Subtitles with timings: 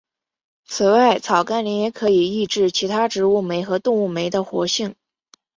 [0.65, 4.95] 此外草甘膦也可以抑制其他植物酶和动物酶的活性。